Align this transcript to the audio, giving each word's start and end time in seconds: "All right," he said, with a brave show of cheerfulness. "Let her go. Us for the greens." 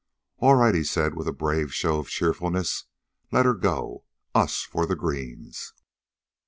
"All 0.39 0.55
right," 0.55 0.73
he 0.73 0.83
said, 0.83 1.13
with 1.13 1.27
a 1.27 1.31
brave 1.31 1.71
show 1.71 1.99
of 1.99 2.09
cheerfulness. 2.09 2.85
"Let 3.31 3.45
her 3.45 3.53
go. 3.53 4.03
Us 4.33 4.63
for 4.63 4.87
the 4.87 4.95
greens." 4.95 5.73